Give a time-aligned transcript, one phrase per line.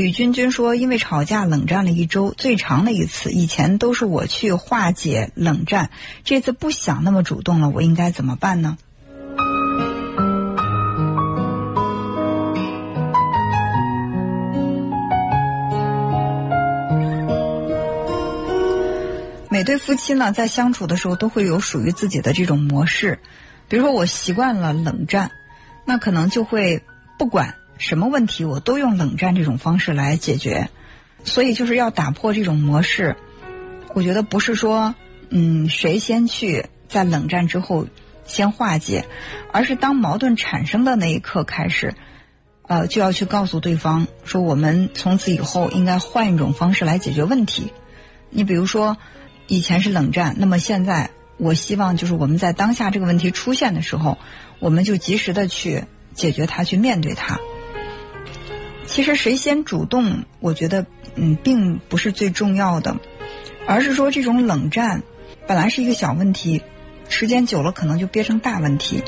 [0.00, 5.90] 吕君君说，因为吵架冷战了一周，最长的一次，以前都是我去化解冷战，
[6.24, 8.78] 这次不想那么主动了，我应该怎么办呢？
[19.50, 23.18] 每对夫妻呢，在相处的时候都会有属于自己的这种模式。
[23.68, 25.30] 比如说，我习惯了冷战，
[25.84, 26.82] 那可能就会
[27.18, 30.68] 不管什么问题，我都用冷战这种方式来解决。
[31.24, 33.16] 所以，就是要打破这种模式。
[33.94, 34.94] 我觉得不是说，
[35.30, 37.86] 嗯，谁先去在冷战之后
[38.24, 39.06] 先化解，
[39.52, 41.94] 而是当矛盾产生的那一刻开始，
[42.68, 47.72] 呃，就要去告诉对方说，我们从此以后应该换一种方式来解决问题。
[48.30, 48.96] 你比如说。
[49.52, 54.16] 以前是冷战，那么现在我希望就是我们在当下这个问题出现的时候，
[54.60, 55.82] 我们就及时的去
[56.14, 57.40] 解决它，去面对它。
[58.90, 62.96] 其实谁先主动，我觉得嗯并不是最重要的，
[63.64, 65.04] 而是说这种冷战
[65.46, 66.62] 本来是一个小问题，
[67.08, 69.04] 时间久了可能就变成大问题，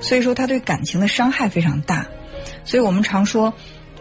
[0.00, 2.06] 所以说他对感情的伤害非常大。
[2.64, 3.52] 所以我们常说，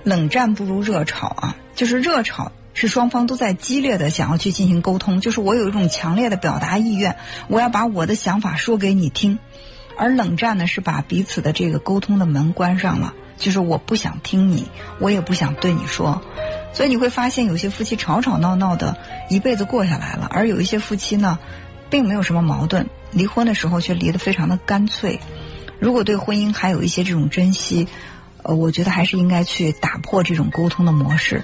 [0.05, 2.53] 冷战不如热吵啊，就是热吵。
[2.73, 7.17] 是双方都在激烈的想要去进行沟通，就是我有一种强烈的表达意愿，
[7.49, 9.39] 我要把我的想法说给你听，
[9.97, 14.67] 而冷战呢是把彼此的这个沟通的门关上了，就是我不想听你，
[14.99, 16.21] 我也不想对你说，
[16.73, 18.97] 所以你会发现有些夫妻吵吵闹闹的
[19.29, 21.39] 一辈子过下来了，而有一些夫妻呢，
[21.89, 25.19] 并没有什么矛盾，离婚的时候却离得非常的干脆。
[25.79, 27.87] 如果对婚姻还有一些这种珍惜，
[28.43, 31.43] 呃，我觉得还是应该去打破这种沟通的模式。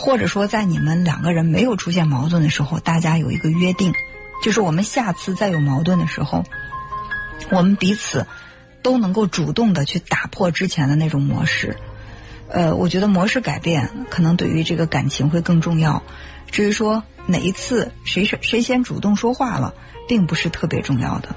[0.00, 3.92] 或者说，在你们两个人没有出现矛盾的时候，大家有一个约定，
[4.44, 6.44] 就是我们下次再有矛盾的时候，
[7.50, 8.26] 我们彼此
[8.82, 11.76] 都能够主动的去打破之前的那种模式。
[12.48, 16.02] 呃，我觉得模式改变可能对于这个感情会更重要。
[16.50, 19.74] 至于说哪一次谁谁谁先主动说话了，
[20.08, 21.36] 并不是特别重要的。